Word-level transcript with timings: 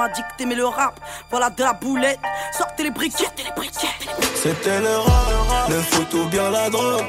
m'a 0.00 0.08
dit 0.08 0.22
que 0.22 0.36
t'aimais 0.38 0.54
le 0.54 0.66
rap. 0.66 0.98
Voilà 1.30 1.50
de 1.50 1.62
la 1.62 1.74
boulette, 1.74 2.18
sortez 2.56 2.84
les 2.84 2.90
briquettes. 2.90 3.20
Sortez 3.20 3.42
les 3.44 3.52
briquettes. 3.54 4.08
C'était 4.34 4.80
le 4.80 4.96
rap, 4.96 5.68
le 5.68 5.76
foot 5.76 6.14
ou 6.14 6.24
bien 6.28 6.50
la 6.50 6.70
drogue. 6.70 7.04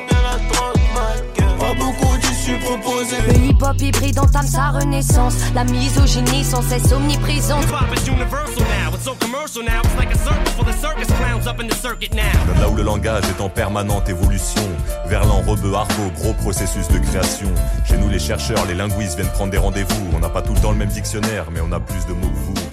Pas 1.57 1.73
beaucoup 1.75 2.17
d'issues 2.17 2.57
proposées. 2.57 3.21
Le 3.27 3.35
hip-hop 3.35 3.79
hybride 3.79 4.19
entame 4.19 4.47
sa 4.47 4.69
renaissance. 4.69 5.35
La 5.55 5.63
misogynie 5.63 6.43
sans 6.43 6.61
cesse 6.63 6.91
omniprésente. 6.91 7.63
Là 12.59 12.69
où 12.69 12.75
le 12.75 12.83
langage 12.83 13.23
est 13.29 13.41
en 13.41 13.49
permanente 13.49 14.09
évolution, 14.09 14.63
Verlan, 15.05 15.41
rebeu, 15.47 15.73
argot, 15.75 16.11
gros 16.15 16.33
processus 16.33 16.87
de 16.89 16.99
création. 16.99 17.49
Chez 17.85 17.97
nous, 17.97 18.09
les 18.09 18.19
chercheurs, 18.19 18.65
les 18.65 18.75
linguistes 18.75 19.15
viennent 19.15 19.31
prendre 19.31 19.51
des 19.51 19.57
rendez-vous. 19.57 20.09
On 20.13 20.19
n'a 20.19 20.29
pas 20.29 20.41
tout 20.41 20.53
le 20.53 20.59
temps 20.59 20.71
le 20.71 20.77
même 20.77 20.89
dictionnaire, 20.89 21.45
mais 21.51 21.61
on 21.61 21.71
a 21.71 21.79
plus 21.79 22.05
de 22.05 22.13
mots 22.13 22.27
que 22.27 22.59
vous. 22.59 22.70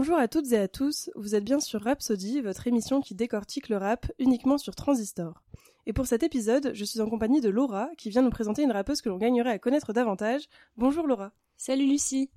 Bonjour 0.00 0.16
à 0.16 0.28
toutes 0.28 0.50
et 0.52 0.56
à 0.56 0.66
tous, 0.66 1.10
vous 1.14 1.34
êtes 1.34 1.44
bien 1.44 1.60
sur 1.60 1.82
Rhapsody, 1.82 2.40
votre 2.40 2.66
émission 2.66 3.02
qui 3.02 3.14
décortique 3.14 3.68
le 3.68 3.76
rap 3.76 4.10
uniquement 4.18 4.56
sur 4.56 4.74
Transistor. 4.74 5.42
Et 5.84 5.92
pour 5.92 6.06
cet 6.06 6.22
épisode, 6.22 6.70
je 6.72 6.86
suis 6.86 7.02
en 7.02 7.10
compagnie 7.10 7.42
de 7.42 7.50
Laura, 7.50 7.90
qui 7.98 8.08
vient 8.08 8.22
nous 8.22 8.30
présenter 8.30 8.62
une 8.62 8.72
rappeuse 8.72 9.02
que 9.02 9.10
l'on 9.10 9.18
gagnerait 9.18 9.50
à 9.50 9.58
connaître 9.58 9.92
davantage. 9.92 10.44
Bonjour 10.78 11.06
Laura. 11.06 11.32
Salut 11.58 11.86
Lucie. 11.86 12.30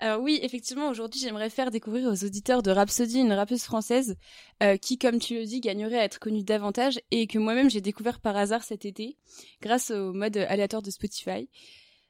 Alors 0.00 0.20
oui, 0.20 0.40
effectivement, 0.42 0.88
aujourd'hui, 0.88 1.20
j'aimerais 1.20 1.50
faire 1.50 1.70
découvrir 1.70 2.10
aux 2.10 2.24
auditeurs 2.24 2.64
de 2.64 2.72
Rhapsody 2.72 3.20
une 3.20 3.32
rappeuse 3.32 3.62
française 3.62 4.16
euh, 4.64 4.76
qui, 4.76 4.98
comme 4.98 5.20
tu 5.20 5.34
le 5.34 5.44
dis, 5.44 5.60
gagnerait 5.60 6.00
à 6.00 6.04
être 6.04 6.18
connue 6.18 6.42
davantage 6.42 6.98
et 7.12 7.28
que 7.28 7.38
moi-même 7.38 7.70
j'ai 7.70 7.80
découvert 7.80 8.18
par 8.18 8.36
hasard 8.36 8.64
cet 8.64 8.84
été 8.84 9.16
grâce 9.62 9.92
au 9.92 10.12
mode 10.12 10.36
aléatoire 10.36 10.82
de 10.82 10.90
Spotify. 10.90 11.48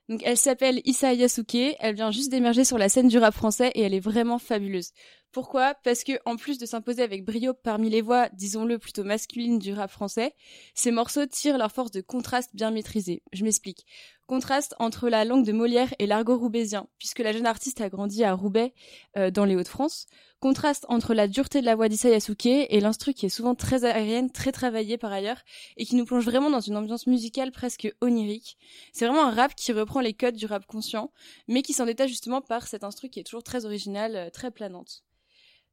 Donc 0.08 0.22
elle 0.24 0.38
s'appelle 0.38 0.80
Issa 0.84 1.12
Yasuke, 1.12 1.76
elle 1.78 1.94
vient 1.94 2.10
juste 2.10 2.30
d'émerger 2.30 2.64
sur 2.64 2.78
la 2.78 2.88
scène 2.88 3.08
du 3.08 3.18
rap 3.18 3.34
français 3.34 3.70
et 3.74 3.82
elle 3.82 3.92
est 3.92 4.00
vraiment 4.00 4.38
fabuleuse. 4.38 4.92
Pourquoi? 5.32 5.74
Parce 5.84 6.02
que 6.02 6.12
en 6.24 6.36
plus 6.36 6.56
de 6.56 6.64
s'imposer 6.64 7.02
avec 7.02 7.26
brio 7.26 7.52
parmi 7.52 7.90
les 7.90 8.00
voix, 8.00 8.30
disons-le 8.30 8.78
plutôt 8.78 9.04
masculines 9.04 9.58
du 9.58 9.74
rap 9.74 9.90
français, 9.90 10.32
ces 10.74 10.90
morceaux 10.90 11.26
tirent 11.26 11.58
leur 11.58 11.70
force 11.70 11.90
de 11.90 12.00
contraste 12.00 12.50
bien 12.54 12.70
maîtrisé. 12.70 13.22
Je 13.34 13.44
m'explique. 13.44 13.84
Contraste 14.28 14.74
entre 14.78 15.08
la 15.08 15.24
langue 15.24 15.46
de 15.46 15.52
Molière 15.52 15.94
et 15.98 16.06
l'argot 16.06 16.36
roubaisien, 16.36 16.86
puisque 16.98 17.20
la 17.20 17.32
jeune 17.32 17.46
artiste 17.46 17.80
a 17.80 17.88
grandi 17.88 18.24
à 18.24 18.34
Roubaix, 18.34 18.74
euh, 19.16 19.30
dans 19.30 19.46
les 19.46 19.56
Hauts-de-France. 19.56 20.06
Contraste 20.38 20.84
entre 20.90 21.14
la 21.14 21.28
dureté 21.28 21.62
de 21.62 21.64
la 21.64 21.74
voix 21.74 21.88
d'Issa 21.88 22.10
Yasuke 22.10 22.44
et 22.44 22.80
l'instru 22.80 23.14
qui 23.14 23.24
est 23.24 23.30
souvent 23.30 23.54
très 23.54 23.86
aérienne, 23.86 24.30
très 24.30 24.52
travaillée 24.52 24.98
par 24.98 25.12
ailleurs, 25.12 25.40
et 25.78 25.86
qui 25.86 25.96
nous 25.96 26.04
plonge 26.04 26.26
vraiment 26.26 26.50
dans 26.50 26.60
une 26.60 26.76
ambiance 26.76 27.06
musicale 27.06 27.52
presque 27.52 27.90
onirique. 28.02 28.58
C'est 28.92 29.06
vraiment 29.06 29.24
un 29.24 29.34
rap 29.34 29.54
qui 29.54 29.72
reprend 29.72 30.00
les 30.00 30.12
codes 30.12 30.36
du 30.36 30.44
rap 30.44 30.66
conscient, 30.66 31.10
mais 31.48 31.62
qui 31.62 31.72
s'en 31.72 31.86
détache 31.86 32.10
justement 32.10 32.42
par 32.42 32.66
cet 32.66 32.84
instru 32.84 33.08
qui 33.08 33.20
est 33.20 33.24
toujours 33.24 33.42
très 33.42 33.64
original, 33.64 34.14
euh, 34.14 34.28
très 34.28 34.50
planante. 34.50 35.04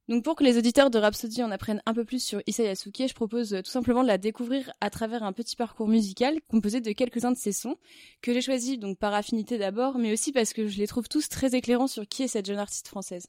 Donc 0.08 0.24
pour 0.24 0.36
que 0.36 0.44
les 0.44 0.58
auditeurs 0.58 0.92
de 0.92 1.00
Rhapsody 1.00 1.42
en 1.42 1.50
apprennent 1.50 1.82
un 1.88 1.94
peu 1.96 2.06
plus 2.06 2.24
sur 2.24 2.40
Issa 2.46 2.64
Yasuke, 2.64 3.08
je 3.08 3.14
propose 3.16 3.56
euh, 3.56 3.62
tout 3.64 3.72
simplement 3.72 4.04
de 4.04 4.08
la 4.08 4.20
découvrir 4.20 4.72
à 4.80 4.92
travers 4.92 5.24
un 5.24 5.34
petit 5.34 5.56
parcours 5.56 5.88
musical 5.88 6.40
composé 6.48 6.80
de 6.80 6.92
quelques-uns 6.92 7.32
de 7.32 7.38
ses 7.38 7.54
sons, 7.54 7.76
que 8.22 8.32
j'ai 8.32 8.42
choisi 8.42 8.78
donc 8.78 9.00
par 9.00 9.16
affinité 9.16 9.58
d'abord, 9.58 9.98
mais 9.98 10.14
aussi 10.14 10.32
parce 10.32 10.54
que 10.54 10.68
je 10.68 10.78
les 10.78 10.86
trouve 10.86 11.10
tous 11.10 11.28
très 11.28 11.56
éclairants 11.56 11.88
sur 11.88 12.08
qui 12.08 12.22
est 12.22 12.28
cette 12.28 12.46
jeune 12.46 12.60
artiste 12.60 12.88
française. 12.88 13.26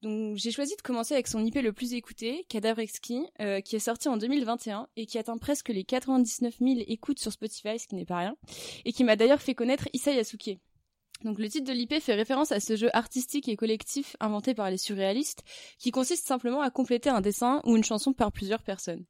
Donc 0.00 0.36
j'ai 0.36 0.50
choisi 0.50 0.76
de 0.76 0.82
commencer 0.82 1.12
avec 1.12 1.26
son 1.26 1.44
IP 1.44 1.56
le 1.56 1.72
plus 1.74 1.92
écouté, 1.92 2.46
Cadavre 2.48 2.78
Exquis, 2.78 3.26
euh, 3.40 3.60
qui 3.60 3.76
est 3.76 3.80
sorti 3.80 4.08
en 4.08 4.16
2021 4.16 4.88
et 4.96 5.04
qui 5.04 5.18
atteint 5.18 5.36
presque 5.36 5.68
les 5.68 5.84
99 5.84 6.54
000 6.58 6.80
écoutes 6.86 7.18
sur 7.18 7.32
Spotify, 7.32 7.78
ce 7.78 7.86
qui 7.86 7.96
n'est 7.96 8.06
pas 8.06 8.18
rien, 8.18 8.36
et 8.86 8.92
qui 8.92 9.04
m'a 9.04 9.16
d'ailleurs 9.16 9.42
fait 9.42 9.54
connaître 9.54 9.88
Issa 9.92 10.12
Yasuke. 10.12 10.58
Donc 11.24 11.38
le 11.38 11.48
titre 11.48 11.66
de 11.66 11.72
l'IP 11.72 12.00
fait 12.00 12.14
référence 12.14 12.52
à 12.52 12.60
ce 12.60 12.76
jeu 12.76 12.90
artistique 12.92 13.48
et 13.48 13.56
collectif 13.56 14.16
inventé 14.20 14.54
par 14.54 14.70
les 14.70 14.78
surréalistes, 14.78 15.42
qui 15.78 15.90
consiste 15.90 16.26
simplement 16.26 16.60
à 16.60 16.70
compléter 16.70 17.10
un 17.10 17.20
dessin 17.20 17.60
ou 17.64 17.76
une 17.76 17.84
chanson 17.84 18.12
par 18.12 18.30
plusieurs 18.30 18.62
personnes. 18.62 19.04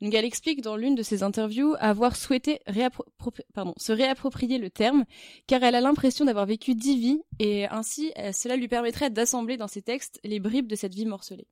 Donc 0.00 0.14
elle 0.14 0.24
explique 0.24 0.62
dans 0.62 0.76
l'une 0.76 0.94
de 0.94 1.02
ses 1.02 1.22
interviews 1.22 1.74
avoir 1.80 2.14
souhaité 2.14 2.60
se 2.66 3.92
réapproprier 3.92 4.58
le 4.58 4.70
terme, 4.70 5.04
car 5.46 5.62
elle 5.62 5.74
a 5.74 5.80
l'impression 5.80 6.24
d'avoir 6.24 6.46
vécu 6.46 6.74
dix 6.74 6.98
vies, 6.98 7.20
et 7.38 7.66
ainsi 7.66 8.12
euh, 8.18 8.32
cela 8.32 8.56
lui 8.56 8.68
permettrait 8.68 9.10
d'assembler 9.10 9.56
dans 9.56 9.66
ses 9.66 9.82
textes 9.82 10.20
les 10.22 10.38
bribes 10.38 10.68
de 10.68 10.76
cette 10.76 10.94
vie 10.94 11.06
morcelée. 11.06 11.48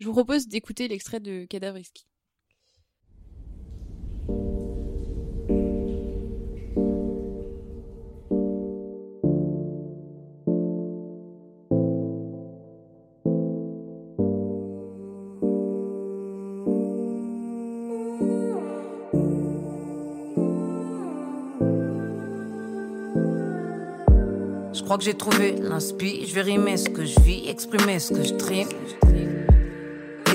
Je 0.00 0.06
vous 0.06 0.12
propose 0.12 0.48
d'écouter 0.48 0.86
l'extrait 0.86 1.20
de 1.20 1.44
Cadavre 1.46 1.78
crois 24.88 24.96
que 24.96 25.04
j'ai 25.04 25.18
trouvé 25.18 25.54
l'inspi. 25.60 26.24
Je 26.26 26.34
vais 26.34 26.40
rimer 26.40 26.78
ce 26.78 26.88
que 26.88 27.04
je 27.04 27.20
vis, 27.20 27.46
exprimer 27.46 27.98
ce 27.98 28.14
que 28.14 28.22
je 28.22 28.32
trime. 28.32 28.68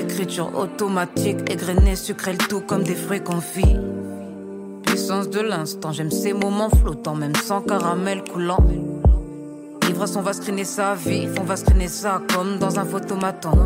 Écriture 0.00 0.56
automatique, 0.56 1.50
égrenée, 1.50 1.96
sucré 1.96 2.34
le 2.34 2.38
tout 2.38 2.60
comme 2.60 2.84
des 2.84 2.94
fruits 2.94 3.20
confits. 3.20 3.76
Puissance 4.84 5.28
de 5.28 5.40
l'instant, 5.40 5.90
j'aime 5.90 6.12
ces 6.12 6.32
moments 6.32 6.70
flottants, 6.70 7.16
même 7.16 7.34
sans 7.34 7.62
caramel 7.62 8.22
coulant. 8.22 8.64
L'ivresse, 9.88 10.14
on 10.14 10.22
va 10.22 10.32
screener 10.32 10.62
sa 10.62 10.94
vie, 10.94 11.26
on 11.40 11.42
va 11.42 11.56
screener 11.56 11.88
ça 11.88 12.22
comme 12.32 12.60
dans 12.60 12.78
un 12.78 12.84
photomaton. 12.84 13.58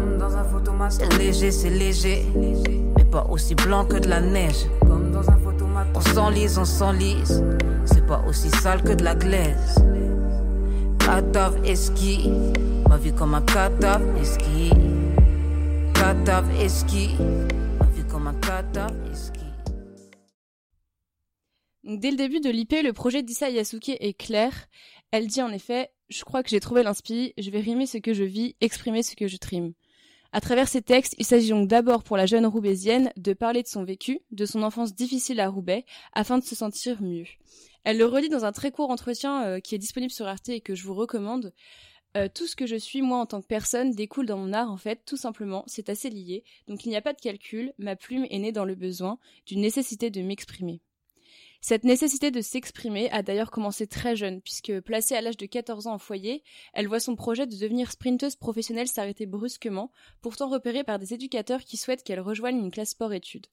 C'est 0.88 1.18
léger, 1.18 1.50
c'est 1.50 1.68
léger, 1.68 2.24
mais 2.96 3.04
pas 3.04 3.26
aussi 3.28 3.54
blanc 3.54 3.84
que 3.84 3.98
de 3.98 4.08
la 4.08 4.22
neige. 4.22 4.64
On 5.94 6.00
s'enlise, 6.00 6.56
on 6.56 6.64
s'enlise, 6.64 7.44
c'est 7.84 8.06
pas 8.06 8.24
aussi 8.26 8.48
sale 8.48 8.82
que 8.82 8.94
de 8.94 9.04
la 9.04 9.14
glaise. 9.14 9.74
Dès 21.82 22.10
le 22.10 22.16
début 22.18 22.40
de 22.40 22.50
l'IP, 22.50 22.74
le 22.84 22.92
projet 22.92 23.22
d'Issa 23.22 23.48
Yasuke 23.48 23.88
est 23.88 24.12
clair. 24.12 24.52
Elle 25.10 25.28
dit 25.28 25.40
en 25.40 25.50
effet 25.50 25.90
Je 26.10 26.22
crois 26.24 26.42
que 26.42 26.50
j'ai 26.50 26.60
trouvé 26.60 26.82
l'inspi, 26.82 27.32
je 27.38 27.50
vais 27.50 27.60
rimer 27.60 27.86
ce 27.86 27.96
que 27.96 28.12
je 28.12 28.24
vis, 28.24 28.54
exprimer 28.60 29.02
ce 29.02 29.16
que 29.16 29.28
je 29.28 29.38
trime. 29.38 29.72
À 30.32 30.42
travers 30.42 30.68
ces 30.68 30.82
textes, 30.82 31.14
il 31.16 31.24
s'agit 31.24 31.48
donc 31.48 31.68
d'abord 31.68 32.02
pour 32.02 32.18
la 32.18 32.26
jeune 32.26 32.44
roubaisienne 32.44 33.10
de 33.16 33.32
parler 33.32 33.62
de 33.62 33.68
son 33.68 33.82
vécu, 33.82 34.20
de 34.30 34.44
son 34.44 34.62
enfance 34.62 34.94
difficile 34.94 35.40
à 35.40 35.48
Roubaix, 35.48 35.86
afin 36.12 36.36
de 36.36 36.44
se 36.44 36.54
sentir 36.54 37.00
mieux. 37.00 37.24
Elle 37.84 37.98
le 37.98 38.06
redit 38.06 38.28
dans 38.28 38.44
un 38.44 38.52
très 38.52 38.70
court 38.70 38.90
entretien 38.90 39.44
euh, 39.44 39.60
qui 39.60 39.74
est 39.74 39.78
disponible 39.78 40.12
sur 40.12 40.26
Arte 40.26 40.48
et 40.48 40.60
que 40.60 40.74
je 40.74 40.84
vous 40.84 40.94
recommande. 40.94 41.52
Euh, 42.16 42.28
tout 42.32 42.46
ce 42.46 42.56
que 42.56 42.66
je 42.66 42.76
suis, 42.76 43.02
moi, 43.02 43.18
en 43.18 43.26
tant 43.26 43.40
que 43.40 43.46
personne, 43.46 43.92
découle 43.92 44.26
dans 44.26 44.38
mon 44.38 44.52
art, 44.52 44.70
en 44.70 44.76
fait, 44.76 45.02
tout 45.04 45.16
simplement, 45.16 45.64
c'est 45.66 45.88
assez 45.88 46.08
lié. 46.08 46.42
Donc 46.66 46.84
il 46.84 46.88
n'y 46.88 46.96
a 46.96 47.02
pas 47.02 47.12
de 47.12 47.20
calcul, 47.20 47.72
ma 47.78 47.96
plume 47.96 48.26
est 48.30 48.38
née 48.38 48.52
dans 48.52 48.64
le 48.64 48.74
besoin, 48.74 49.18
d'une 49.46 49.60
nécessité 49.60 50.10
de 50.10 50.22
m'exprimer. 50.22 50.80
Cette 51.60 51.84
nécessité 51.84 52.30
de 52.30 52.40
s'exprimer 52.40 53.10
a 53.10 53.22
d'ailleurs 53.22 53.50
commencé 53.50 53.86
très 53.86 54.14
jeune, 54.14 54.40
puisque 54.40 54.80
placée 54.80 55.16
à 55.16 55.20
l'âge 55.20 55.36
de 55.36 55.46
14 55.46 55.88
ans 55.88 55.94
en 55.94 55.98
foyer, 55.98 56.44
elle 56.72 56.86
voit 56.86 57.00
son 57.00 57.16
projet 57.16 57.46
de 57.46 57.56
devenir 57.56 57.90
sprinteuse 57.90 58.36
professionnelle 58.36 58.88
s'arrêter 58.88 59.26
brusquement, 59.26 59.90
pourtant 60.22 60.48
repérée 60.48 60.84
par 60.84 60.98
des 60.98 61.14
éducateurs 61.14 61.64
qui 61.64 61.76
souhaitent 61.76 62.04
qu'elle 62.04 62.20
rejoigne 62.20 62.58
une 62.58 62.70
classe 62.70 62.90
sport-études. 62.90 63.48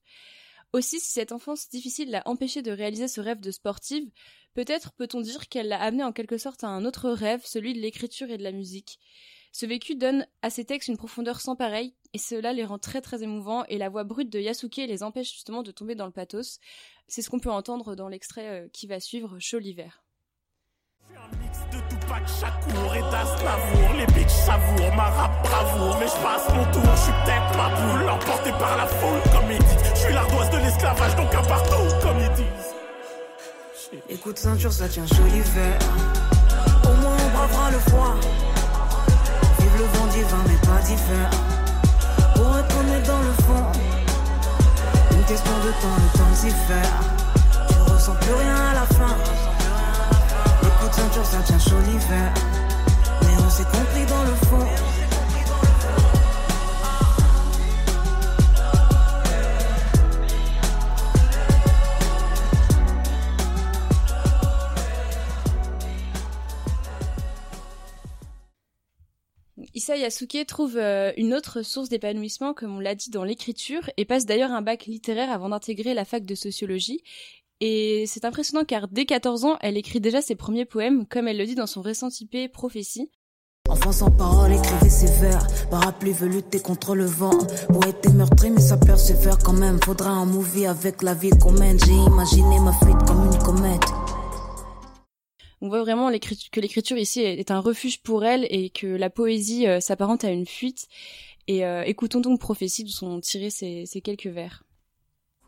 Aussi, 0.72 1.00
si 1.00 1.12
cette 1.12 1.32
enfance 1.32 1.68
difficile 1.68 2.10
l'a 2.10 2.22
empêchée 2.26 2.62
de 2.62 2.70
réaliser 2.70 3.08
ce 3.08 3.20
rêve 3.20 3.40
de 3.40 3.50
sportive, 3.50 4.10
peut-être 4.54 4.92
peut-on 4.92 5.20
dire 5.20 5.48
qu'elle 5.48 5.68
l'a 5.68 5.80
amené 5.80 6.04
en 6.04 6.12
quelque 6.12 6.38
sorte 6.38 6.64
à 6.64 6.68
un 6.68 6.84
autre 6.84 7.10
rêve, 7.10 7.42
celui 7.44 7.74
de 7.74 7.80
l'écriture 7.80 8.30
et 8.30 8.38
de 8.38 8.42
la 8.42 8.52
musique. 8.52 8.98
Ce 9.52 9.64
vécu 9.64 9.94
donne 9.94 10.26
à 10.42 10.50
ses 10.50 10.66
textes 10.66 10.88
une 10.88 10.98
profondeur 10.98 11.40
sans 11.40 11.56
pareille, 11.56 11.94
et 12.12 12.18
cela 12.18 12.52
les 12.52 12.64
rend 12.64 12.78
très 12.78 13.00
très 13.00 13.22
émouvants, 13.22 13.64
et 13.66 13.78
la 13.78 13.88
voix 13.88 14.04
brute 14.04 14.30
de 14.30 14.38
Yasuke 14.38 14.76
les 14.76 15.02
empêche 15.02 15.32
justement 15.32 15.62
de 15.62 15.70
tomber 15.70 15.94
dans 15.94 16.06
le 16.06 16.12
pathos. 16.12 16.58
C'est 17.08 17.22
ce 17.22 17.30
qu'on 17.30 17.40
peut 17.40 17.50
entendre 17.50 17.94
dans 17.94 18.08
l'extrait 18.08 18.48
euh, 18.48 18.68
qui 18.72 18.86
va 18.86 19.00
suivre, 19.00 19.38
Chaud 19.38 19.58
l'hiver 19.58 20.02
et 22.94 23.00
d'Aznavour 23.10 23.94
Les 23.98 24.06
bitches 24.06 24.30
savourent 24.30 24.94
ma 24.94 25.10
bravoure 25.42 25.96
Mais 25.98 26.06
je 26.06 26.22
passe 26.22 26.48
mon 26.54 26.64
tour, 26.72 26.82
je 26.94 27.02
suis 27.02 27.12
ma 27.56 27.68
boule 27.76 28.58
par 28.58 28.76
la 28.76 28.86
foule 28.86 29.20
comme 29.32 29.48
disent 29.48 29.94
Je 29.94 30.00
suis 30.00 30.12
disent 34.16 34.20
Écoute 34.20 34.38
ceinture 34.38 34.72
ça 34.72 34.88
tient 34.88 35.06
joli 35.06 35.40
vert 35.54 35.78
Au 36.84 37.00
moins 37.00 37.16
on 37.24 37.36
bravera 37.36 37.70
le 37.70 37.78
froid 37.78 38.14
Vive 39.58 39.78
le 39.78 39.98
vent 39.98 40.06
divin 40.06 40.44
mais 40.48 40.66
pas 40.66 40.80
d'hiver 40.84 41.30
Pour 42.34 42.58
être 42.58 43.06
dans 43.06 43.20
le 43.20 43.32
fond 43.44 43.72
Une 45.12 45.24
question 45.24 45.52
de 45.64 45.70
temps, 45.82 45.96
le 45.98 46.18
temps 46.18 46.30
de 46.30 46.36
s'y 46.36 46.50
faire. 46.50 47.00
Tu 47.68 47.92
ressens 47.92 48.14
plus 48.20 48.34
rien 48.34 48.56
à 48.70 48.74
la 48.74 48.86
fin. 48.86 49.16
Les 50.62 50.68
coups 50.68 50.90
de 50.90 50.94
ceinture, 50.94 51.26
ça 51.26 51.38
tient 51.44 51.58
chaud 51.58 51.80
l'hiver. 51.86 52.32
Mais 53.22 53.44
on 53.44 53.50
s'est 53.50 53.64
compris 53.64 54.05
Yasuke 69.96 70.46
trouve 70.46 70.76
euh, 70.76 71.12
une 71.16 71.34
autre 71.34 71.62
source 71.62 71.88
d'épanouissement, 71.88 72.54
comme 72.54 72.76
on 72.76 72.80
l'a 72.80 72.94
dit, 72.94 73.10
dans 73.10 73.24
l'écriture, 73.24 73.90
et 73.96 74.04
passe 74.04 74.26
d'ailleurs 74.26 74.52
un 74.52 74.62
bac 74.62 74.86
littéraire 74.86 75.30
avant 75.30 75.48
d'intégrer 75.48 75.94
la 75.94 76.04
fac 76.04 76.24
de 76.24 76.34
sociologie. 76.34 77.02
Et 77.60 78.04
c'est 78.06 78.24
impressionnant 78.24 78.64
car 78.64 78.88
dès 78.88 79.06
14 79.06 79.44
ans, 79.44 79.56
elle 79.60 79.76
écrit 79.76 80.00
déjà 80.00 80.20
ses 80.20 80.34
premiers 80.34 80.66
poèmes, 80.66 81.06
comme 81.06 81.26
elle 81.26 81.38
le 81.38 81.46
dit 81.46 81.54
dans 81.54 81.66
son 81.66 81.80
récent 81.80 82.08
IP 82.20 82.52
Prophétie. 82.52 83.10
Enfant 83.68 83.92
sans 83.92 84.10
parole, 84.10 84.52
écrivait 84.52 84.90
ses 84.90 85.10
vers. 85.20 85.46
Parapluie 85.70 86.12
veut 86.12 86.28
lutter 86.28 86.60
contre 86.60 86.94
le 86.94 87.06
vent. 87.06 87.36
Poète 87.68 88.04
est 88.06 88.12
meurtri, 88.12 88.50
mais 88.50 88.60
ça 88.60 88.76
persévère 88.76 89.38
quand 89.38 89.54
même. 89.54 89.80
Faudra 89.82 90.10
un 90.10 90.26
movie 90.26 90.66
avec 90.66 91.02
la 91.02 91.14
vie 91.14 91.30
qu'on 91.30 91.52
mène. 91.52 91.78
J'ai 91.84 91.92
imaginé 91.92 92.60
ma 92.60 92.72
fuite 92.72 93.02
comme 93.06 93.24
une 93.24 93.38
comète. 93.38 93.82
On 95.62 95.68
voit 95.68 95.80
vraiment 95.80 96.10
que 96.10 96.60
l'écriture 96.60 96.98
ici 96.98 97.22
est 97.22 97.50
un 97.50 97.60
refuge 97.60 98.02
pour 98.02 98.24
elle 98.24 98.46
et 98.50 98.68
que 98.68 98.86
la 98.86 99.08
poésie 99.08 99.66
euh, 99.66 99.80
s'apparente 99.80 100.24
à 100.24 100.30
une 100.30 100.46
fuite. 100.46 100.86
Et 101.48 101.64
euh, 101.64 101.82
écoutons 101.84 102.20
donc 102.20 102.40
Prophétie 102.40 102.84
d'où 102.84 102.90
sont 102.90 103.20
tirés 103.20 103.50
ces, 103.50 103.86
ces 103.86 104.02
quelques 104.02 104.26
vers. 104.26 104.64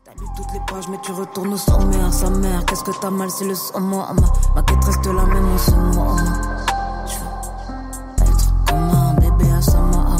T'as 0.03 0.13
lu 0.13 0.25
toutes 0.35 0.51
les 0.53 0.59
pages, 0.67 0.87
mais 0.89 0.97
tu 1.03 1.11
retournes 1.11 1.53
au 1.53 1.57
sommet 1.57 1.99
à 2.01 2.11
sa 2.11 2.29
mère. 2.31 2.65
Qu'est-ce 2.65 2.83
que 2.83 2.99
t'as 2.99 3.11
mal, 3.11 3.29
c'est 3.29 3.45
le 3.45 3.53
sommet. 3.53 3.97
Ma, 3.97 4.13
ma 4.55 4.63
quête 4.63 4.83
reste 4.83 5.05
la 5.05 5.25
même 5.25 5.45
en 5.45 5.57
ce 5.57 5.71
moment. 5.71 6.17
Je 7.05 7.15
veux 8.23 8.31
être 8.31 8.65
comme 8.65 8.89
un 8.89 9.13
bébé 9.13 9.51
à 9.51 9.61
sa 9.61 9.79
maman. 9.79 10.17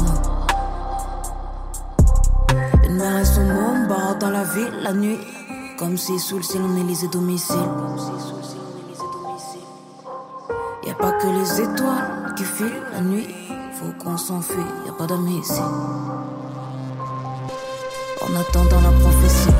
Une 2.84 2.94
mère 2.94 3.18
et 3.18 3.24
son 3.24 3.42
môme 3.42 3.88
barrent 3.88 4.18
dans 4.18 4.30
la 4.30 4.44
ville 4.44 4.72
la 4.82 4.92
nuit. 4.92 5.18
Comme 5.78 5.96
si 5.96 6.18
sous 6.20 6.36
le 6.36 6.42
ciel 6.44 6.62
on 6.62 6.76
élisait 6.76 7.08
domicile. 7.08 7.56
Y 7.56 8.38
a 8.38 8.39
pas 11.00 11.12
que 11.12 11.26
les 11.28 11.60
étoiles 11.62 12.34
qui 12.36 12.44
filent 12.44 12.82
la 12.92 13.00
nuit. 13.00 13.34
Faut 13.74 13.92
qu'on 13.98 14.16
s'enfuit, 14.16 14.56
y 14.86 14.90
a 14.90 14.92
pas 14.92 15.06
d'amis 15.06 15.38
ici. 15.38 15.62
En 18.20 18.36
attendant 18.36 18.80
la 18.82 18.92
prophétie. 19.00 19.54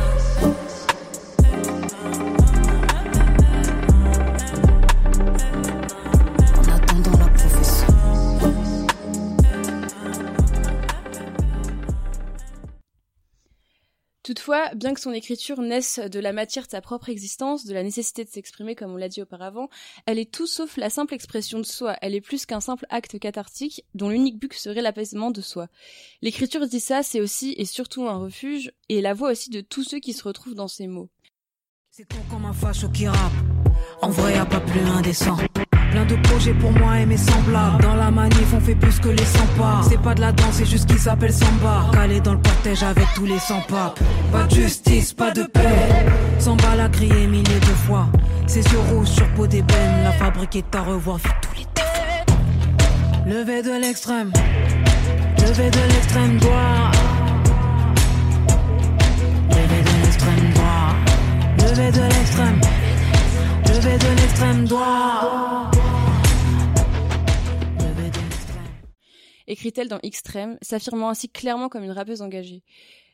Toutefois, 14.22 14.74
bien 14.74 14.92
que 14.92 15.00
son 15.00 15.12
écriture 15.12 15.62
naisse 15.62 15.98
de 15.98 16.20
la 16.20 16.34
matière 16.34 16.66
de 16.66 16.70
sa 16.70 16.82
propre 16.82 17.08
existence, 17.08 17.64
de 17.64 17.72
la 17.72 17.82
nécessité 17.82 18.22
de 18.24 18.28
s'exprimer 18.28 18.74
comme 18.74 18.92
on 18.92 18.96
l'a 18.96 19.08
dit 19.08 19.22
auparavant, 19.22 19.70
elle 20.04 20.18
est 20.18 20.30
tout 20.30 20.46
sauf 20.46 20.76
la 20.76 20.90
simple 20.90 21.14
expression 21.14 21.58
de 21.58 21.64
soi, 21.64 21.96
elle 22.02 22.14
est 22.14 22.20
plus 22.20 22.44
qu'un 22.44 22.60
simple 22.60 22.84
acte 22.90 23.18
cathartique 23.18 23.84
dont 23.94 24.10
l'unique 24.10 24.38
but 24.38 24.52
serait 24.52 24.82
l'apaisement 24.82 25.30
de 25.30 25.40
soi. 25.40 25.68
L'écriture 26.20 26.66
dit 26.66 26.80
ça, 26.80 27.02
c'est 27.02 27.20
aussi 27.20 27.54
et 27.56 27.64
surtout 27.64 28.08
un 28.08 28.18
refuge, 28.18 28.72
et 28.90 29.00
la 29.00 29.14
voix 29.14 29.30
aussi 29.30 29.48
de 29.48 29.62
tous 29.62 29.84
ceux 29.84 30.00
qui 30.00 30.12
se 30.12 30.24
retrouvent 30.24 30.54
dans 30.54 30.68
ces 30.68 30.86
mots. 30.86 31.08
C'est 31.90 32.06
comme 32.30 32.44
un 32.44 32.52
qui. 32.92 33.06
En 34.02 34.10
vrai, 34.10 34.34
pas 34.48 34.60
plus 34.60 34.80
indécent. 34.80 35.36
De 36.08 36.16
projets 36.28 36.54
pour 36.54 36.72
moi 36.72 36.98
et 36.98 37.06
mes 37.06 37.16
semblables. 37.16 37.82
Dans 37.82 37.94
la 37.94 38.10
manif, 38.10 38.54
on 38.54 38.60
fait 38.60 38.74
plus 38.74 38.98
que 38.98 39.10
les 39.10 39.24
100 39.24 39.38
pas. 39.58 39.80
C'est 39.88 40.00
pas 40.00 40.14
de 40.14 40.22
la 40.22 40.32
danse, 40.32 40.54
c'est 40.54 40.64
juste 40.64 40.86
qu'ils 40.86 40.98
s'appelle 40.98 41.32
samba. 41.32 41.86
Calé 41.92 42.20
dans 42.20 42.32
le 42.32 42.38
cortège 42.38 42.82
avec 42.82 43.04
tous 43.14 43.26
les 43.26 43.38
100 43.38 43.60
papes. 43.68 44.00
Pas 44.32 44.44
de 44.44 44.54
justice, 44.54 45.12
pas 45.12 45.30
de 45.30 45.44
paix. 45.44 45.60
Samba 46.38 46.74
l'a 46.76 46.88
crié 46.88 47.26
milliers 47.28 47.60
de 47.60 47.74
fois. 47.86 48.08
Ses 48.46 48.62
yeux 48.62 48.80
rouges 48.90 49.08
sur 49.08 49.28
peau 49.34 49.46
d'ébène. 49.46 50.02
La 50.02 50.12
fabrique 50.12 50.56
est 50.56 50.74
à 50.74 50.80
revoir, 50.80 51.18
vu 51.18 51.30
tous 51.42 51.58
les 51.58 51.66
défauts. 51.76 52.40
Levé 53.26 53.62
de 53.62 53.80
l'extrême. 53.80 54.32
Levé 55.38 55.70
de 55.70 55.92
l'extrême 55.92 56.38
droit. 56.38 56.90
Levé 59.50 59.82
de 59.82 60.04
l'extrême 60.04 60.52
droit. 60.54 60.94
Levé 61.58 61.92
de 61.92 62.02
l'extrême. 62.02 62.60
Levé 63.68 63.98
de 63.98 64.20
l'extrême 64.20 64.64
droit. 64.64 65.49
Écrit-elle 69.50 69.88
dans 69.88 70.00
Extrême, 70.02 70.58
s'affirmant 70.62 71.08
ainsi 71.10 71.28
clairement 71.28 71.68
comme 71.68 71.84
une 71.84 71.90
rappeuse 71.90 72.22
engagée. 72.22 72.62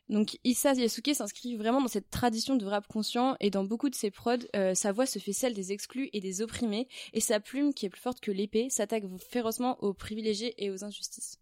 Donc 0.08 0.38
Issa 0.44 0.72
Yasuke 0.74 1.14
s'inscrit 1.14 1.56
vraiment 1.56 1.80
dans 1.80 1.88
cette 1.88 2.10
tradition 2.10 2.54
de 2.54 2.64
rap 2.64 2.86
conscient 2.86 3.34
et 3.40 3.50
dans 3.50 3.64
beaucoup 3.64 3.90
de 3.90 3.94
ses 3.96 4.12
prods, 4.12 4.36
euh, 4.54 4.72
sa 4.72 4.92
voix 4.92 5.04
se 5.04 5.18
fait 5.18 5.32
celle 5.32 5.52
des 5.52 5.72
exclus 5.72 6.10
et 6.12 6.20
des 6.20 6.42
opprimés 6.42 6.86
et 7.12 7.20
sa 7.20 7.40
plume, 7.40 7.74
qui 7.74 7.86
est 7.86 7.88
plus 7.88 8.00
forte 8.00 8.20
que 8.20 8.30
l'épée, 8.30 8.70
s'attaque 8.70 9.02
férocement 9.18 9.82
aux 9.82 9.94
privilégiés 9.94 10.54
et 10.64 10.70
aux 10.70 10.84
injustices. 10.84 11.40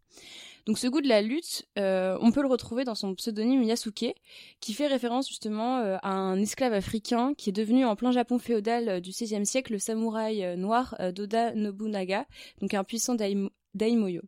Donc 0.64 0.79
ce 0.79 0.87
goût 0.87 1.02
de 1.02 1.08
la 1.08 1.20
lutte, 1.20 1.67
euh, 1.79 2.17
on 2.23 2.32
peut 2.32 2.40
le 2.40 2.49
retrouver 2.49 2.85
dans 2.85 2.94
son 2.94 3.14
pseudonyme 3.14 3.64
Yasuke, 3.64 4.14
qui 4.61 4.73
fait 4.73 4.87
référence 4.87 5.29
justement 5.29 5.81
euh, 5.81 5.99
à 6.02 6.12
un 6.12 6.40
esclave 6.40 6.73
africain 6.73 7.35
qui 7.37 7.50
est 7.50 7.52
devenu 7.52 7.85
en 7.85 7.97
plein 7.97 8.12
Japon 8.12 8.38
féodal 8.38 9.02
du 9.02 9.11
XVIe 9.11 9.44
siècle 9.44 9.73
le 9.73 9.79
samouraï 9.79 10.56
noir 10.56 10.97
d'Oda 11.12 11.52
Nobunaga, 11.55 12.26
donc 12.62 12.73
un 12.73 12.85
puissant 12.85 13.14
daim- 13.14 13.50
daimoyo. 13.75 14.23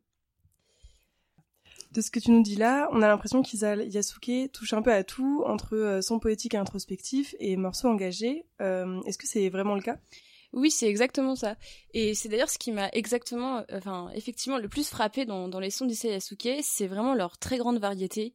De 1.97 2.03
ce 2.03 2.11
que 2.11 2.21
tu 2.21 2.31
nous 2.31 2.43
dis 2.43 2.57
là, 2.57 2.91
on 2.93 3.01
a 3.01 3.09
l'impression 3.09 3.41
qu'Isa 3.41 3.75
Yasuke 3.75 4.53
touche 4.53 4.75
un 4.75 4.83
peu 4.83 4.93
à 4.93 5.03
tout, 5.03 5.43
entre 5.47 5.75
euh, 5.77 6.03
son 6.03 6.19
poétique 6.19 6.55
introspectif 6.55 7.35
et 7.39 7.57
morceaux 7.57 7.89
engagés. 7.89 8.45
Euh, 8.61 9.01
Est-ce 9.07 9.17
que 9.17 9.27
c'est 9.27 9.49
vraiment 9.49 9.75
le 9.75 9.81
cas? 9.81 9.97
Oui, 10.53 10.71
c'est 10.71 10.89
exactement 10.89 11.37
ça. 11.37 11.57
Et 11.95 12.15
c'est 12.15 12.29
d'ailleurs 12.29 12.51
ce 12.51 12.59
qui 12.59 12.71
m'a 12.71 12.91
exactement, 12.91 13.61
euh, 13.61 13.79
enfin, 13.79 14.11
effectivement, 14.15 14.59
le 14.59 14.69
plus 14.69 14.87
frappé 14.87 15.25
dans, 15.25 15.49
les 15.59 15.71
sons 15.71 15.87
d'Issa 15.87 16.09
Yasuke, 16.09 16.61
c'est 16.61 16.87
vraiment 16.87 17.15
leur 17.15 17.39
très 17.39 17.57
grande 17.57 17.79
variété. 17.79 18.35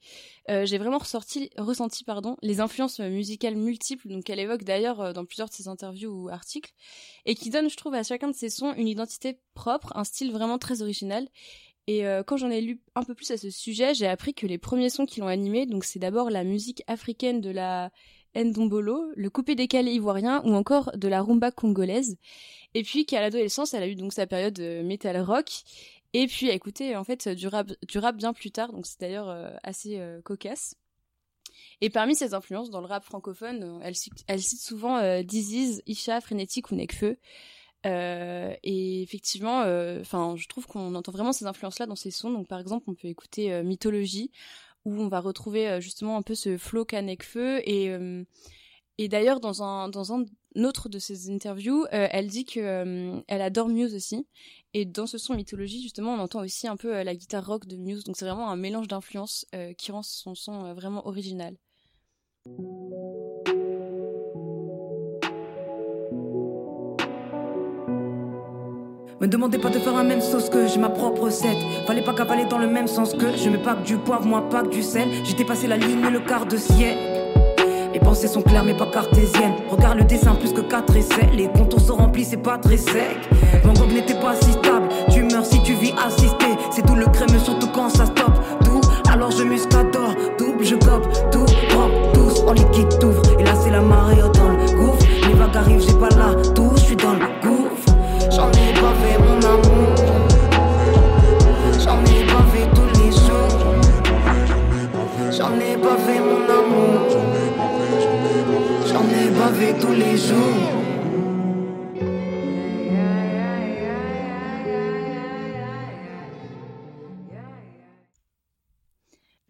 J'ai 0.50 0.80
vraiment 0.80 0.98
ressorti, 0.98 1.52
ressenti, 1.56 2.04
pardon, 2.04 2.38
les 2.42 2.62
influences 2.62 3.00
musicales 3.00 3.56
multiples, 3.56 4.10
donc 4.10 4.24
qu'elle 4.24 4.40
évoque 4.40 4.64
d'ailleurs 4.64 5.14
dans 5.14 5.24
plusieurs 5.24 5.50
de 5.50 5.54
ses 5.54 5.68
interviews 5.68 6.12
ou 6.12 6.30
articles, 6.30 6.74
et 7.26 7.36
qui 7.36 7.52
donne, 7.52 7.70
je 7.70 7.78
trouve, 7.78 7.94
à 7.94 8.04
chacun 8.04 8.28
de 8.28 8.36
ses 8.36 8.50
sons 8.50 8.74
une 8.74 8.88
identité 8.88 9.40
propre, 9.54 9.94
un 9.96 10.04
style 10.04 10.32
vraiment 10.32 10.58
très 10.58 10.82
original. 10.82 11.30
Et 11.88 12.06
euh, 12.06 12.24
quand 12.24 12.38
j'en 12.38 12.50
ai 12.50 12.62
lu 12.62 12.80
un 12.96 13.04
peu 13.04 13.16
plus 13.16 13.32
à 13.32 13.38
ce 13.38 13.50
sujet, 13.50 13.94
j'ai 13.94 14.08
appris 14.08 14.34
que 14.34 14.46
les 14.46 14.58
premiers 14.58 14.90
sons 14.90 15.06
qui 15.06 15.20
l'ont 15.20 15.28
animé, 15.28 15.68
c'est 15.84 16.00
d'abord 16.00 16.30
la 16.30 16.44
musique 16.44 16.84
africaine 16.88 17.42
de 17.42 17.50
la 17.50 17.92
Ndombolo, 18.36 19.12
le 19.16 19.30
coupé 19.30 19.56
décalé 19.56 19.92
ivoirien 19.92 20.42
ou 20.46 20.54
encore 20.54 20.92
de 20.96 21.08
la 21.08 21.22
rumba 21.22 21.52
congolaise. 21.52 22.18
Et 22.74 22.84
puis 22.84 23.06
qu'à 23.06 23.20
l'adolescence, 23.20 23.74
elle 23.74 23.84
a 23.84 23.88
eu 23.88 23.96
donc 23.96 24.14
sa 24.14 24.28
période 24.28 24.60
euh, 24.60 24.84
metal 24.84 25.20
rock. 25.22 25.50
Et 26.14 26.28
puis 26.28 26.50
à 26.50 26.54
écouter 26.54 26.96
en 26.96 27.04
fait 27.04 27.30
du 27.30 27.48
rap, 27.48 28.16
bien 28.16 28.34
plus 28.34 28.52
tard, 28.52 28.72
donc 28.74 28.86
c'est 28.86 29.00
d'ailleurs 29.00 29.30
euh, 29.30 29.52
assez 29.64 30.02
cocasse. 30.24 30.76
Et 31.82 31.90
parmi 31.90 32.16
ses 32.16 32.34
influences 32.34 32.70
dans 32.70 32.80
le 32.82 32.86
rap 32.86 33.04
francophone, 33.04 33.80
elle, 33.84 33.96
cite- 33.96 34.24
souvent 34.40 34.98
euh, 34.98 35.22
Isha, 35.88 36.22
Frénétique 36.22 36.72
ou 36.72 36.76
Nekfeu. 36.76 37.18
Euh, 37.86 38.54
et 38.64 39.02
effectivement, 39.02 39.62
enfin, 40.02 40.36
je 40.38 40.48
trouve 40.48 40.68
qu'on 40.68 40.94
entend 40.96 41.12
vraiment 41.12 41.34
ces 41.34 41.46
influences-là 41.46 41.88
dans 41.88 41.96
ses 41.96 42.12
sons. 42.12 42.32
Donc, 42.32 42.48
par 42.48 42.60
exemple, 42.60 42.90
on 42.90 42.96
peut 42.96 43.08
écouter 43.08 43.52
euh, 43.54 43.64
Mythologie, 43.64 44.32
où 44.86 44.94
on 44.94 45.08
va 45.08 45.20
retrouver 45.20 45.68
euh, 45.68 45.82
justement 45.82 46.18
un 46.18 46.22
peu 46.22 46.36
ce 46.36 46.58
flow 46.58 46.86
qu'a 46.86 47.02
Nekfeu. 47.02 47.62
Et, 47.68 47.90
euh, 47.90 48.24
et 48.98 49.08
d'ailleurs, 49.08 49.40
dans 49.40 49.64
un, 49.64 49.90
dans 49.90 50.14
un 50.14 50.26
autre 50.58 50.90
de 50.90 51.00
ses 51.00 51.32
interviews, 51.32 51.86
euh, 51.86 52.08
elle 52.12 52.28
dit 52.28 52.46
que 52.46 52.60
euh, 52.60 53.22
elle 53.28 53.42
adore 53.42 53.70
Muse 53.70 53.96
aussi. 53.96 54.28
Et 54.74 54.86
dans 54.86 55.08
ce 55.08 55.18
son 55.18 55.34
Mythologie, 55.34 55.82
justement, 55.82 56.14
on 56.14 56.20
entend 56.20 56.42
aussi 56.42 56.68
un 56.68 56.78
peu 56.78 56.96
euh, 56.96 57.04
la 57.04 57.16
guitare 57.16 57.46
rock 57.46 57.66
de 57.68 57.78
Muse. 57.78 58.04
Donc, 58.04 58.16
c'est 58.18 58.26
vraiment 58.26 58.50
un 58.52 58.58
mélange 58.58 58.88
d'influences 58.88 59.46
euh, 59.56 59.74
qui 59.74 59.92
rend 59.92 60.04
son 60.04 60.36
son 60.36 60.66
euh, 60.66 60.74
vraiment 60.74 61.08
original. 61.08 61.56
Me 69.22 69.28
demandez 69.28 69.60
pas 69.60 69.70
de 69.70 69.78
faire 69.78 69.94
la 69.94 70.02
même 70.02 70.20
sauce 70.20 70.50
que 70.50 70.66
j'ai 70.66 70.80
ma 70.80 70.90
propre 70.90 71.26
recette. 71.26 71.60
Fallait 71.86 72.02
pas 72.02 72.12
cavaler 72.12 72.46
dans 72.46 72.58
le 72.58 72.66
même 72.66 72.88
sens 72.88 73.14
que 73.14 73.38
je 73.38 73.50
mets 73.52 73.60
pas 73.60 73.76
que 73.76 73.86
du 73.86 73.98
poivre, 73.98 74.26
moi 74.26 74.50
pas 74.50 74.64
que 74.64 74.70
du 74.70 74.82
sel. 74.82 75.10
J'ai 75.24 75.36
dépassé 75.36 75.68
la 75.68 75.78
ligne 75.78 76.02
le 76.12 76.22
quart 76.22 76.48
de 76.48 76.58
siècle. 76.58 76.98
Les 77.94 78.00
pensées 78.00 78.28
sont 78.28 78.42
claires 78.42 78.64
mais 78.64 78.74
pas 78.74 78.88
cartésiennes. 78.88 79.54
Regarde 79.70 80.00
le 80.00 80.06
dessin 80.06 80.34
plus 80.34 80.52
que 80.52 80.62
4 80.62 80.98
essais. 80.98 81.30
Les 81.38 81.48
contours 81.50 81.82
se 81.82 81.92
remplissent, 81.92 82.30
c'est 82.30 82.38
pas 82.38 82.58
très 82.58 82.78
sec. 82.78 83.30
Van 83.64 83.74
Gogh 83.74 83.94
n'était 83.94 84.20
pas 84.20 84.34
si 84.42 84.54
stable. 84.54 84.81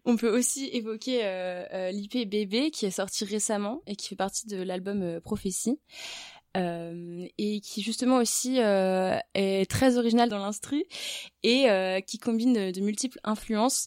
On 0.04 0.16
peut 0.16 0.36
aussi 0.36 0.68
évoquer 0.72 1.24
euh, 1.24 1.64
euh, 1.72 1.90
l'IP 1.90 2.28
Bébé 2.28 2.70
qui 2.70 2.86
est 2.86 2.90
sorti 2.90 3.24
récemment 3.24 3.82
et 3.86 3.96
qui 3.96 4.08
fait 4.08 4.16
partie 4.16 4.46
de 4.48 4.60
l'album 4.60 5.02
euh, 5.02 5.20
Prophétie. 5.20 5.78
Euh, 6.54 7.26
et 7.38 7.60
qui 7.60 7.80
justement 7.80 8.16
aussi 8.16 8.60
euh, 8.60 9.16
est 9.32 9.70
très 9.70 9.96
original 9.96 10.28
dans 10.28 10.38
l'instru 10.38 10.84
et 11.42 11.70
euh, 11.70 12.00
qui 12.00 12.18
combine 12.18 12.70
de, 12.72 12.80
multiples 12.82 13.18
influences. 13.24 13.86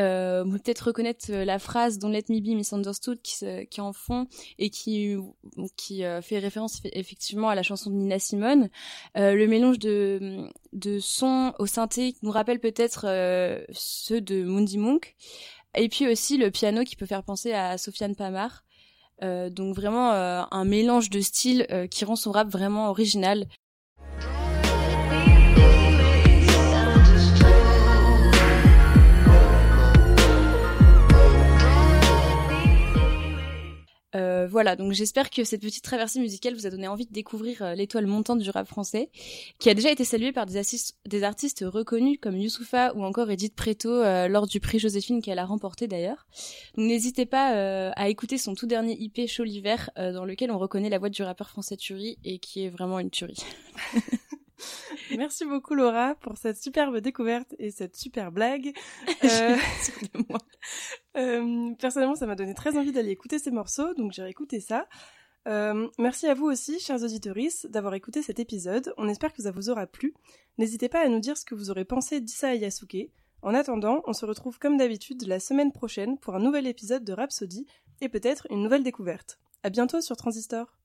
Euh, 0.00 0.42
on 0.46 0.50
peut 0.50 0.58
peut-être 0.58 0.86
reconnaître 0.86 1.30
la 1.30 1.58
phrase 1.58 1.98
Don't 1.98 2.12
let 2.12 2.24
me 2.30 2.40
be 2.40 2.56
misunderstood 2.56 3.20
qui, 3.20 3.34
qui 3.70 3.80
en 3.82 3.92
fond 3.92 4.28
et 4.58 4.70
qui 4.70 5.14
qui 5.76 6.02
fait 6.22 6.38
référence 6.38 6.80
effectivement 6.84 7.50
à 7.50 7.54
la 7.54 7.62
chanson 7.62 7.90
de 7.90 7.96
Nina 7.96 8.18
Simone. 8.18 8.70
le 9.14 9.46
mélange 9.46 9.78
de 9.78 10.48
de 10.72 10.98
sons 10.98 11.52
au 11.58 11.66
synthé 11.66 12.14
nous 12.22 12.30
rappelle 12.30 12.60
peut-être 12.60 13.02
ceux 13.72 14.20
de 14.22 14.42
Mundi 14.42 14.78
Monk. 14.78 15.16
Et 15.76 15.90
puis 15.90 16.08
aussi 16.08 16.38
le 16.38 16.50
piano 16.50 16.84
qui 16.84 16.96
peut 16.96 17.04
faire 17.04 17.22
penser 17.22 17.52
à 17.52 17.76
Sofiane 17.76 18.16
Pamar. 18.16 18.64
Euh, 19.22 19.48
donc 19.48 19.74
vraiment 19.74 20.12
euh, 20.12 20.42
un 20.50 20.64
mélange 20.64 21.08
de 21.08 21.20
styles 21.20 21.66
euh, 21.70 21.86
qui 21.86 22.04
rend 22.04 22.16
son 22.16 22.32
rap 22.32 22.48
vraiment 22.48 22.90
original. 22.90 23.46
Euh, 34.16 34.46
voilà, 34.46 34.76
donc 34.76 34.92
j'espère 34.92 35.30
que 35.30 35.44
cette 35.44 35.60
petite 35.60 35.84
traversée 35.84 36.20
musicale 36.20 36.54
vous 36.54 36.66
a 36.66 36.70
donné 36.70 36.88
envie 36.88 37.06
de 37.06 37.12
découvrir 37.12 37.62
euh, 37.62 37.74
l'étoile 37.74 38.06
montante 38.06 38.38
du 38.38 38.50
rap 38.50 38.66
français, 38.66 39.10
qui 39.58 39.68
a 39.68 39.74
déjà 39.74 39.90
été 39.90 40.04
saluée 40.04 40.32
par 40.32 40.46
des, 40.46 41.22
artistes 41.22 41.64
reconnus 41.66 42.18
comme 42.20 42.36
Youssoufa 42.36 42.94
ou 42.94 43.04
encore 43.04 43.30
Edith 43.30 43.54
Preto 43.54 43.90
euh, 43.90 44.28
lors 44.28 44.46
du 44.46 44.60
prix 44.60 44.78
Joséphine 44.78 45.20
qu'elle 45.20 45.38
a 45.38 45.44
remporté 45.44 45.86
d'ailleurs. 45.86 46.26
N'hésitez 46.76 47.26
pas 47.26 47.90
à 47.96 48.08
écouter 48.08 48.38
son 48.38 48.54
tout 48.54 48.66
dernier 48.66 48.96
IP 48.98 49.26
Chaud 49.26 49.44
l'hiver, 49.44 49.90
dans 49.96 50.24
lequel 50.24 50.50
on 50.50 50.58
reconnaît 50.58 50.88
la 50.88 50.98
voix 50.98 51.08
du 51.08 51.22
rappeur 51.22 51.48
français 51.48 51.76
Turi 51.76 52.18
et 52.24 52.38
qui 52.38 52.64
est 52.64 52.68
vraiment 52.68 52.98
une 52.98 53.10
tuerie. 53.10 53.44
Merci 55.16 55.44
beaucoup 55.44 55.74
Laura 55.74 56.14
pour 56.16 56.36
cette 56.36 56.56
superbe 56.56 56.98
découverte 56.98 57.54
et 57.58 57.70
cette 57.70 57.96
super 57.96 58.32
blague. 58.32 58.72
Euh... 59.24 59.56
euh, 61.16 61.74
personnellement, 61.78 62.14
ça 62.14 62.26
m'a 62.26 62.36
donné 62.36 62.54
très 62.54 62.76
envie 62.76 62.92
d'aller 62.92 63.10
écouter 63.10 63.38
ces 63.38 63.50
morceaux, 63.50 63.94
donc 63.94 64.12
j'ai 64.12 64.26
écouté 64.28 64.60
ça. 64.60 64.86
Euh, 65.46 65.88
merci 65.98 66.26
à 66.26 66.34
vous 66.34 66.46
aussi, 66.46 66.78
chers 66.80 67.02
auditeurs, 67.02 67.36
d'avoir 67.68 67.94
écouté 67.94 68.22
cet 68.22 68.38
épisode. 68.40 68.92
On 68.98 69.08
espère 69.08 69.32
que 69.32 69.42
ça 69.42 69.52
vous 69.52 69.70
aura 69.70 69.86
plu. 69.86 70.14
N'hésitez 70.58 70.88
pas 70.88 71.00
à 71.00 71.08
nous 71.08 71.20
dire 71.20 71.36
ce 71.36 71.44
que 71.44 71.54
vous 71.54 71.70
aurez 71.70 71.84
pensé 71.84 72.20
d'Issa 72.20 72.54
et 72.54 72.58
Yasuke. 72.58 73.10
En 73.42 73.54
attendant, 73.54 74.02
on 74.06 74.12
se 74.12 74.26
retrouve 74.26 74.58
comme 74.58 74.76
d'habitude 74.76 75.26
la 75.26 75.38
semaine 75.38 75.72
prochaine 75.72 76.18
pour 76.18 76.34
un 76.34 76.40
nouvel 76.40 76.66
épisode 76.66 77.04
de 77.04 77.12
Rhapsody 77.12 77.66
et 78.00 78.08
peut-être 78.08 78.46
une 78.50 78.62
nouvelle 78.62 78.82
découverte. 78.82 79.38
À 79.62 79.70
bientôt 79.70 80.00
sur 80.00 80.16
Transistor. 80.16 80.76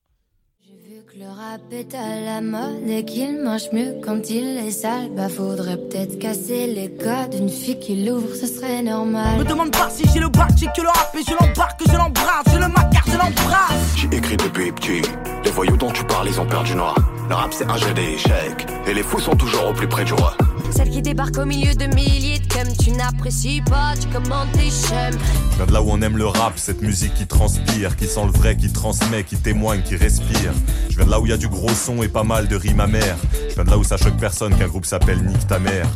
J'ai 0.64 0.94
vu 0.94 1.02
que 1.10 1.18
le 1.18 1.26
rap 1.26 1.60
est 1.72 1.92
à 1.92 2.20
la 2.24 2.40
mode 2.40 2.88
et 2.88 3.04
qu'il 3.04 3.42
marche 3.42 3.72
mieux 3.72 3.96
quand 4.00 4.30
il 4.30 4.58
est 4.58 4.70
sale. 4.70 5.10
Bah 5.10 5.28
faudrait 5.28 5.76
peut-être 5.76 6.20
casser 6.20 6.68
les 6.68 6.88
codes. 6.88 7.34
Une 7.34 7.48
fille 7.48 7.80
qui 7.80 8.04
l'ouvre, 8.04 8.32
ce 8.32 8.46
serait 8.46 8.80
normal. 8.80 9.40
Me 9.40 9.44
demande 9.44 9.72
pas 9.72 9.90
si 9.90 10.04
j'ai 10.14 10.20
le 10.20 10.28
bac, 10.28 10.50
j'ai 10.56 10.66
que 10.66 10.82
le 10.82 10.86
rap 10.86 11.16
et 11.18 11.24
je 11.28 11.32
l'embarque, 11.32 11.80
je 11.84 11.96
l'embrasse, 11.96 12.44
je 12.52 12.58
le 12.58 12.68
macar, 12.68 13.02
je 13.06 13.18
l'embrasse. 13.18 13.96
J'ai 13.96 14.16
écrit 14.16 14.36
depuis 14.36 14.70
petit. 14.70 15.02
Les 15.44 15.50
voyous 15.50 15.76
dont 15.76 15.90
tu 15.90 16.04
parles, 16.04 16.28
ils 16.28 16.40
ont 16.40 16.46
perdu 16.46 16.76
noir. 16.76 16.94
Le 17.32 17.36
rap 17.36 17.54
c'est 17.54 17.64
un 17.64 17.78
jeu 17.78 17.94
d'échecs 17.94 18.66
et 18.86 18.92
les 18.92 19.02
fous 19.02 19.18
sont 19.18 19.34
toujours 19.34 19.70
au 19.70 19.72
plus 19.72 19.88
près 19.88 20.04
du 20.04 20.12
roi. 20.12 20.36
Celle 20.70 20.90
qui 20.90 21.00
débarque 21.00 21.38
au 21.38 21.46
milieu 21.46 21.74
de 21.74 21.86
milliers 21.86 22.38
de 22.38 22.84
tu 22.84 22.90
n'apprécies 22.90 23.62
pas, 23.62 23.94
tu 23.98 24.06
commentes 24.08 24.52
tes. 24.52 24.68
Je 24.68 25.56
viens 25.56 25.64
de 25.64 25.72
là 25.72 25.80
où 25.80 25.86
on 25.88 26.02
aime 26.02 26.18
le 26.18 26.26
rap, 26.26 26.52
cette 26.56 26.82
musique 26.82 27.14
qui 27.14 27.26
transpire, 27.26 27.96
qui 27.96 28.06
sent 28.06 28.26
le 28.26 28.38
vrai, 28.38 28.54
qui 28.58 28.70
transmet, 28.70 29.24
qui 29.24 29.36
témoigne, 29.36 29.80
qui 29.80 29.96
respire. 29.96 30.52
Je 30.90 30.96
viens 30.96 31.06
de 31.06 31.10
là 31.10 31.20
où 31.20 31.24
il 31.24 31.30
y 31.30 31.32
a 31.32 31.38
du 31.38 31.48
gros 31.48 31.70
son 31.70 32.02
et 32.02 32.08
pas 32.08 32.22
mal 32.22 32.48
de 32.48 32.56
rimes 32.56 32.80
amères. 32.80 33.16
Je 33.48 33.54
viens 33.54 33.64
de 33.64 33.70
là 33.70 33.78
où 33.78 33.84
ça 33.84 33.96
choque 33.96 34.18
personne 34.18 34.54
qu'un 34.54 34.68
groupe 34.68 34.84
s'appelle 34.84 35.24
Nick 35.24 35.46
ta 35.46 35.58
mère. 35.58 35.86